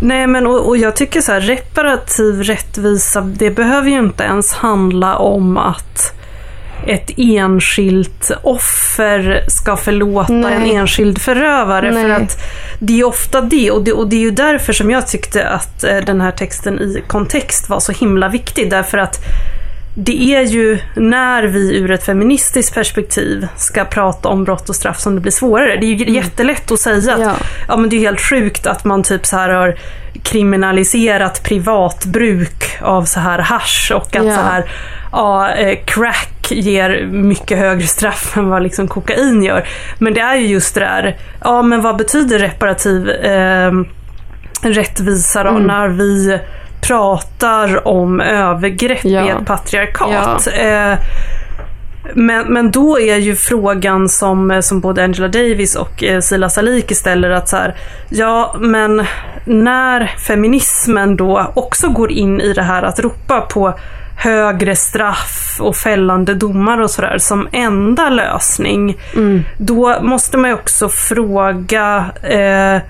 Nej 0.00 0.26
men 0.26 0.46
och, 0.46 0.68
och, 0.68 0.76
jag 0.76 0.96
tycker 0.96 1.20
så 1.20 1.32
här 1.32 1.40
reparativ 1.40 2.42
rättvisa 2.42 3.20
det 3.20 3.50
behöver 3.50 3.90
ju 3.90 3.98
inte 3.98 4.24
ens 4.24 4.52
handla 4.52 5.16
om 5.16 5.56
att 5.56 6.14
ett 6.86 7.10
enskilt 7.16 8.30
offer 8.42 9.44
ska 9.48 9.76
förlåta 9.76 10.32
Nej. 10.32 10.54
en 10.54 10.64
enskild 10.64 11.20
förövare. 11.20 11.90
Nej. 11.90 12.02
För 12.02 12.10
att 12.10 12.36
det 12.78 13.00
är 13.00 13.04
ofta 13.04 13.40
det 13.40 13.70
och, 13.70 13.84
det 13.84 13.92
och 13.92 14.08
det 14.08 14.16
är 14.16 14.20
ju 14.20 14.30
därför 14.30 14.72
som 14.72 14.90
jag 14.90 15.06
tyckte 15.06 15.48
att 15.48 15.84
eh, 15.84 15.96
den 15.96 16.20
här 16.20 16.32
texten 16.32 16.78
i 16.78 17.02
kontext 17.06 17.68
var 17.68 17.80
så 17.80 17.92
himla 17.92 18.28
viktig. 18.28 18.70
Därför 18.70 18.98
att 18.98 19.18
det 20.00 20.34
är 20.34 20.42
ju 20.42 20.78
när 20.96 21.42
vi 21.42 21.76
ur 21.78 21.90
ett 21.90 22.04
feministiskt 22.04 22.74
perspektiv 22.74 23.48
ska 23.56 23.84
prata 23.84 24.28
om 24.28 24.44
brott 24.44 24.68
och 24.68 24.76
straff 24.76 24.98
som 25.00 25.14
det 25.14 25.20
blir 25.20 25.32
svårare. 25.32 25.76
Det 25.76 25.86
är 25.86 25.94
ju 25.94 26.10
jättelätt 26.14 26.70
att 26.72 26.80
säga 26.80 27.14
att 27.14 27.20
Ja. 27.20 27.32
ja, 27.68 27.76
men 27.76 27.90
det 27.90 27.96
är 27.96 28.00
helt 28.00 28.20
sjukt 28.20 28.66
att 28.66 28.84
man 28.84 29.02
typ 29.02 29.26
så 29.26 29.36
här 29.36 29.48
har 29.48 29.78
kriminaliserat 30.22 31.42
privatbruk 31.42 32.78
av 32.80 33.04
så 33.04 33.20
här 33.20 33.38
hash 33.38 33.92
och 33.94 34.16
att 34.16 34.24
Ja. 34.26 34.34
så 34.36 34.40
här 34.40 34.70
ja, 35.12 35.50
eh, 35.50 35.78
crack 35.84 36.50
ger 36.50 37.06
mycket 37.06 37.58
högre 37.58 37.86
straff 37.86 38.32
än 38.36 38.48
vad 38.48 38.62
liksom 38.62 38.88
kokain 38.88 39.42
gör. 39.42 39.68
Men 39.98 40.14
det 40.14 40.20
är 40.20 40.36
ju 40.36 40.46
just 40.46 40.74
det 40.74 40.80
där, 40.80 41.16
ja 41.44 41.62
men 41.62 41.82
vad 41.82 41.96
betyder 41.96 42.38
reparativ 42.38 43.08
eh, 43.10 43.72
rättvisa 44.62 45.42
då 45.42 45.50
Mm. 45.50 45.62
när 45.62 45.88
vi 45.88 46.38
pratar 46.88 47.88
om 47.88 48.20
övergrepp 48.20 49.04
Ja. 49.04 49.26
i 49.26 49.28
ett 49.28 49.46
patriarkat? 49.46 50.48
Eh, 50.58 50.94
men, 52.14 52.46
men 52.46 52.70
då 52.70 53.00
är 53.00 53.16
ju 53.16 53.36
frågan 53.36 54.08
som, 54.08 54.62
som 54.62 54.80
både 54.80 55.04
Angela 55.04 55.28
Davis 55.28 55.76
och 55.76 56.04
eh, 56.04 56.20
Sila 56.20 56.50
Saliki 56.50 56.94
ställer 56.94 57.30
att 57.30 57.48
så 57.48 57.56
här, 57.56 57.74
ja 58.08 58.56
men 58.58 59.06
när 59.44 60.06
feminismen 60.06 61.16
då 61.16 61.52
också 61.54 61.88
går 61.88 62.12
in 62.12 62.40
i 62.40 62.52
det 62.52 62.62
här 62.62 62.82
att 62.82 63.00
ropa 63.00 63.40
på 63.40 63.74
högre 64.18 64.76
straff 64.76 65.56
och 65.60 65.76
fällande 65.76 66.34
domar 66.34 66.80
och 66.80 66.90
sådär 66.90 67.18
som 67.18 67.48
enda 67.52 68.08
lösning. 68.08 68.96
Mm. 69.14 69.42
Då 69.58 69.96
måste 70.02 70.36
man 70.36 70.50
ju 70.50 70.56
också 70.56 70.88
fråga 70.88 72.04
eh, 72.22 72.82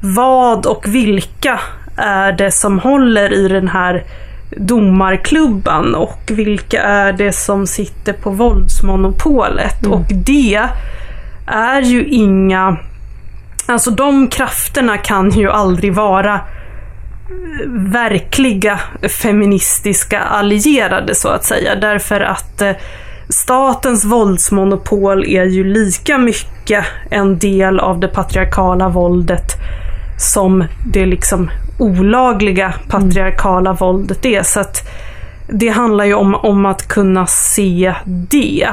vad 0.00 0.66
och 0.66 0.86
vilka 0.86 1.60
är 1.96 2.32
det 2.32 2.50
som 2.50 2.78
håller 2.78 3.32
i 3.32 3.48
den 3.48 3.68
här 3.68 4.04
domarklubban 4.50 5.94
och 5.94 6.20
vilka 6.30 6.82
är 6.82 7.12
det 7.12 7.32
som 7.32 7.66
sitter 7.66 8.12
på 8.12 8.30
våldsmonopolet. 8.30 9.86
Och 9.86 10.04
det 10.08 10.68
är 11.46 11.82
ju 11.82 12.04
inga... 12.04 12.76
Alltså 13.66 13.90
de 13.90 14.28
krafterna 14.28 14.98
kan 14.98 15.30
ju 15.30 15.50
aldrig 15.50 15.94
vara 15.94 16.34
eh, 16.34 16.40
verkliga 17.92 18.80
feministiska 19.22 20.20
allierade 20.20 21.14
så 21.14 21.28
att 21.28 21.44
säga. 21.44 21.74
Därför 21.74 22.20
att 22.20 22.62
eh, 22.62 22.72
statens 23.28 24.04
våldsmonopol 24.04 25.24
är 25.24 25.44
ju 25.44 25.64
lika 25.64 26.18
mycket 26.18 26.84
en 27.10 27.38
del 27.38 27.80
av 27.80 28.00
det 28.00 28.08
patriarkala 28.08 28.88
våldet 28.88 29.52
som 30.18 30.64
det 30.92 31.06
liksom 31.06 31.50
olagliga 31.78 32.74
patriarkala 32.88 33.72
våldet 33.72 34.24
är. 34.26 34.42
Så 34.42 34.60
att 34.60 34.88
det 35.48 35.68
handlar 35.68 36.04
ju 36.04 36.14
om, 36.14 36.34
om 36.34 36.66
att 36.66 36.88
kunna 36.88 37.26
se 37.26 37.94
det. 38.04 38.68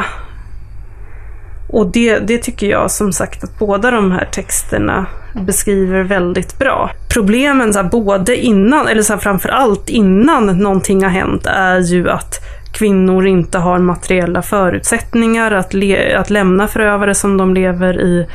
Och 1.70 1.92
det, 1.92 2.20
det 2.20 2.38
tycker 2.38 2.68
jag 2.68 2.92
som 2.92 3.14
sagt 3.14 3.44
att 3.44 3.60
båda 3.60 3.92
de 3.92 4.12
här 4.12 4.28
texterna 4.32 5.06
beskriver 5.46 6.04
väldigt 6.04 6.60
bra. 6.60 6.92
Problemen 7.14 7.74
så 7.74 7.82
här, 7.82 7.90
både 7.90 8.38
innan, 8.38 8.88
eller 8.88 9.02
så 9.02 9.14
här, 9.14 9.20
framförallt 9.20 9.90
innan 9.90 10.46
någonting 10.46 11.04
har 11.04 11.10
hänt 11.10 11.46
är 11.46 11.80
ju 11.80 12.10
att 12.10 12.34
kvinnor 12.74 13.28
inte 13.28 13.58
har 13.58 13.80
materiella 13.80 14.42
förutsättningar 14.42 15.52
att, 15.52 15.74
le- 15.74 16.16
att 16.16 16.30
lämna 16.30 16.68
förövare 16.68 17.16
som 17.16 17.38
de 17.38 17.54
lever 17.54 18.02
i 18.02 18.28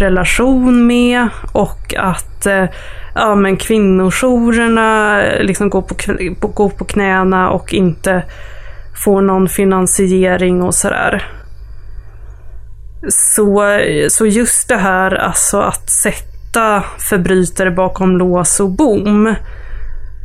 relation 0.00 0.86
med 0.86 1.28
och 1.52 1.94
att 1.98 2.46
eh, 2.46 2.64
ja, 3.14 3.34
men 3.34 3.56
kvinnojourerna 3.56 5.20
liksom 5.40 5.70
går, 5.70 5.82
på, 6.40 6.48
går 6.48 6.68
på 6.68 6.84
knäna 6.84 7.50
och 7.50 7.74
inte 7.74 8.22
får 9.04 9.22
någon 9.22 9.48
finansiering 9.48 10.62
och 10.62 10.74
sådär. 10.74 11.26
Så, 13.08 13.78
så 14.08 14.26
just 14.26 14.68
det 14.68 14.76
här 14.76 15.14
alltså 15.14 15.60
att 15.60 15.90
sätta 15.90 16.84
förbrytare 16.98 17.70
bakom 17.70 18.16
lås 18.16 18.60
och 18.60 18.70
bom 18.70 19.34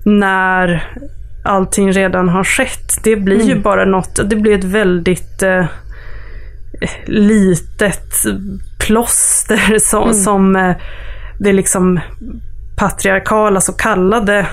när 0.05 0.83
allting 1.43 1.91
redan 1.91 2.29
har 2.29 2.43
skett. 2.43 3.03
Det 3.03 3.15
blir 3.15 3.41
ju 3.41 3.59
bara 3.59 3.85
något, 3.85 4.29
det 4.29 4.35
blir 4.35 4.57
ett 4.57 4.63
väldigt 4.63 5.43
eh, 5.43 5.65
litet 7.05 8.13
plåster 8.79 9.79
som, 9.79 10.13
som 10.13 10.55
eh, 10.55 10.75
det 11.39 11.53
liksom 11.53 11.99
patriarkala 12.79 13.61
så 13.61 13.73
kallade 13.73 14.47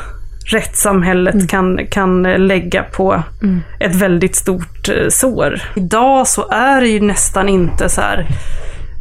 rättssamhället 0.47 1.49
kan, 1.49 1.87
kan 1.91 2.23
lägga 2.23 2.83
på 2.83 3.23
ett 3.81 3.95
väldigt 3.95 4.37
stort 4.37 4.89
eh, 4.89 5.09
sår. 5.09 5.63
Idag 5.77 6.29
så 6.29 6.49
är 6.51 6.81
det 6.81 6.89
ju 6.89 7.01
nästan 7.01 7.49
inte 7.49 7.89
så 7.89 8.01
här 8.01 8.27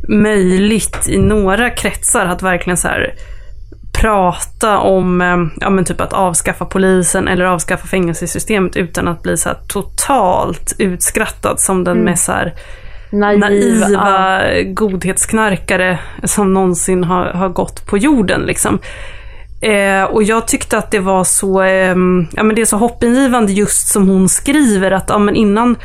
möjligt 0.07 1.07
i 1.09 1.17
några 1.17 1.69
kretsar 1.69 2.25
att 2.25 2.41
verkligen 2.41 2.77
så 2.77 2.89
prata 3.93 4.77
om 4.77 5.21
eh, 5.21 5.37
ja, 5.61 5.69
men 5.69 5.85
typ 5.85 6.01
att 6.01 6.13
avskaffa 6.13 6.65
polisen 6.65 7.27
eller 7.27 7.45
avskaffa 7.45 7.87
fängelsesystemet 7.87 8.75
utan 8.75 9.07
att 9.07 9.23
bli 9.23 9.37
så 9.37 9.49
totalt 9.67 10.75
utskrattad 10.77 11.59
som 11.59 11.83
den 11.83 11.97
mest 11.97 12.25
så 12.25 12.33
naiva, 13.11 13.49
naiva 13.49 14.41
godhetsknarkare 14.63 15.99
som 16.23 16.53
någonsin 16.53 17.03
har, 17.03 17.25
har 17.25 17.49
gått 17.49 17.85
på 17.85 17.97
jorden. 17.97 18.41
Liksom. 18.41 18.79
Eh, 19.61 20.03
och 20.03 20.23
jag 20.23 20.47
tyckte 20.47 20.77
att 20.77 20.91
det 20.91 20.99
var 20.99 21.23
så, 21.23 21.61
eh, 21.61 21.95
ja, 22.31 22.43
men 22.43 22.55
det 22.55 22.61
är 22.61 22.65
så 22.65 22.77
hoppingivande 22.77 23.53
just 23.53 23.87
som 23.87 24.07
hon 24.07 24.29
skriver 24.29 24.91
att 24.91 25.09
ja, 25.09 25.17
men 25.17 25.35
innan 25.35 25.75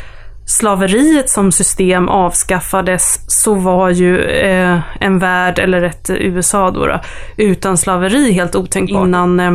slaveriet 0.46 1.30
som 1.30 1.52
system 1.52 2.08
avskaffades 2.08 3.20
så 3.42 3.54
var 3.54 3.90
ju 3.90 4.24
eh, 4.24 4.80
en 5.00 5.18
värld, 5.18 5.58
eller 5.58 5.82
ett 5.82 6.10
USA 6.10 6.70
då, 6.70 6.86
då 6.86 7.00
utan 7.36 7.78
slaveri 7.78 8.32
helt 8.32 8.56
otänkbart. 8.56 9.06
Innan, 9.06 9.40
eh, 9.40 9.52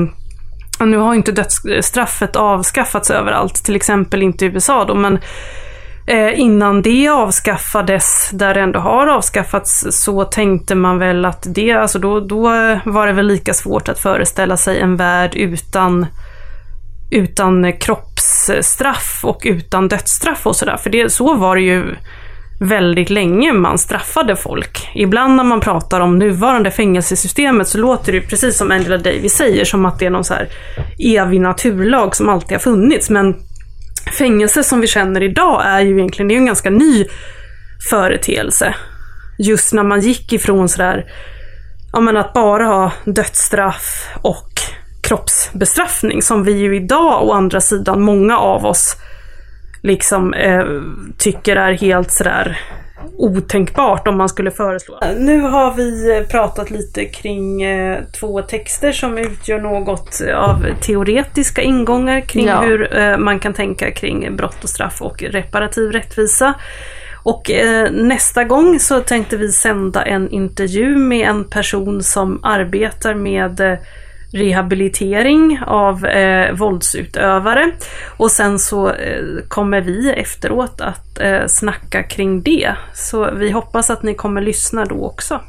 nu 0.85 0.97
har 0.97 1.13
ju 1.13 1.17
inte 1.17 1.31
dödsstraffet 1.31 2.35
avskaffats 2.35 3.11
överallt, 3.11 3.65
till 3.65 3.75
exempel 3.75 4.23
inte 4.23 4.45
i 4.45 4.47
USA 4.47 4.85
då, 4.85 4.95
men 4.95 5.19
Eh, 6.07 6.39
innan 6.39 6.81
det 6.81 7.07
avskaffades, 7.07 8.29
där 8.33 8.53
det 8.53 8.59
ändå 8.59 8.79
har 8.79 9.07
avskaffats, 9.07 9.85
så 9.89 10.23
tänkte 10.23 10.75
man 10.75 10.99
väl 10.99 11.25
att 11.25 11.43
det, 11.47 11.71
alltså 11.71 11.99
då, 11.99 12.19
då 12.19 12.41
var 12.85 13.07
det 13.07 13.13
väl 13.13 13.27
lika 13.27 13.53
svårt 13.53 13.89
att 13.89 13.99
föreställa 13.99 14.57
sig 14.57 14.79
en 14.79 14.95
värld 14.95 15.35
utan, 15.35 16.05
utan 17.11 17.73
kroppsstraff 17.73 19.21
och 19.23 19.41
utan 19.45 19.87
dödsstraff 19.87 20.47
och 20.47 20.55
sådär. 20.55 20.77
För 20.77 20.89
det, 20.89 21.09
så 21.09 21.33
var 21.33 21.55
det 21.55 21.61
ju 21.61 21.95
väldigt 22.59 23.09
länge 23.09 23.53
man 23.53 23.77
straffade 23.77 24.35
folk. 24.35 24.89
Ibland 24.95 25.35
när 25.35 25.43
man 25.43 25.59
pratar 25.59 25.99
om 25.99 26.19
nuvarande 26.19 26.71
fängelsesystemet 26.71 27.67
så 27.67 27.77
låter 27.77 28.11
det 28.11 28.17
ju 28.17 28.27
precis 28.27 28.57
som 28.57 28.71
Angela 28.71 28.97
Davis 28.97 29.33
säger, 29.33 29.65
som 29.65 29.85
att 29.85 29.99
det 29.99 30.05
är 30.05 30.09
någon 30.09 30.23
så 30.23 30.33
här 30.33 30.47
evig 30.99 31.41
naturlag 31.41 32.15
som 32.15 32.29
alltid 32.29 32.51
har 32.51 32.59
funnits. 32.59 33.09
Men 33.09 33.35
fängelse 34.11 34.63
som 34.63 34.81
vi 34.81 34.87
känner 34.87 35.23
idag 35.23 35.65
är 35.65 35.79
ju 35.79 35.97
egentligen 35.97 36.27
det 36.27 36.33
är 36.33 36.37
en 36.37 36.45
ganska 36.45 36.69
ny 36.69 37.05
företeelse. 37.89 38.75
Just 39.37 39.73
när 39.73 39.83
man 39.83 40.01
gick 40.01 40.33
ifrån 40.33 40.69
sådär, 40.69 41.05
ja 41.93 41.99
men 41.99 42.17
att 42.17 42.33
bara 42.33 42.65
ha 42.65 42.91
dödsstraff 43.05 44.07
och 44.21 44.49
kroppsbestraffning 45.01 46.21
som 46.21 46.43
vi 46.43 46.51
ju 46.51 46.75
idag 46.75 47.27
å 47.27 47.31
andra 47.31 47.61
sidan, 47.61 48.01
många 48.01 48.37
av 48.37 48.65
oss 48.65 48.95
liksom 49.83 50.33
eh, 50.33 50.65
tycker 51.17 51.55
är 51.55 51.73
helt 51.73 52.11
sådär 52.11 52.59
otänkbart 53.17 54.07
om 54.07 54.17
man 54.17 54.29
skulle 54.29 54.51
föreslå. 54.51 54.99
Nu 55.17 55.41
har 55.41 55.73
vi 55.73 56.23
pratat 56.31 56.69
lite 56.69 57.05
kring 57.05 57.61
eh, 57.61 57.99
två 58.19 58.41
texter 58.41 58.91
som 58.91 59.17
utgör 59.17 59.59
något 59.59 60.21
av 60.35 60.65
teoretiska 60.81 61.61
ingångar 61.61 62.21
kring 62.21 62.45
Ja. 62.45 62.61
hur 62.61 62.97
eh, 62.97 63.17
man 63.17 63.39
kan 63.39 63.53
tänka 63.53 63.91
kring 63.91 64.35
brott 64.35 64.63
och 64.63 64.69
straff 64.69 65.01
och 65.01 65.23
reparativ 65.23 65.91
rättvisa. 65.91 66.53
Och 67.23 67.51
eh, 67.51 67.91
nästa 67.91 68.43
gång 68.43 68.79
så 68.79 68.99
tänkte 68.99 69.37
vi 69.37 69.51
sända 69.51 70.03
en 70.05 70.29
intervju 70.29 70.95
med 70.95 71.27
en 71.29 71.43
person 71.43 72.03
som 72.03 72.39
arbetar 72.43 73.13
med 73.13 73.59
eh, 73.59 73.77
rehabilitering 74.35 75.59
av 75.65 76.05
eh, 76.05 76.53
våldsutövare. 76.53 77.71
Och 78.17 78.31
sen 78.31 78.59
så 78.59 78.89
eh, 78.89 79.23
kommer 79.47 79.81
vi 79.81 80.11
efteråt 80.11 80.81
att 80.81 81.19
eh, 81.19 81.45
snacka 81.47 82.03
kring 82.03 82.41
det. 82.41 82.75
Så 82.93 83.31
vi 83.31 83.51
hoppas 83.51 83.89
att 83.89 84.03
ni 84.03 84.15
kommer 84.15 84.41
lyssna 84.41 84.85
då 84.85 85.05
också. 85.05 85.41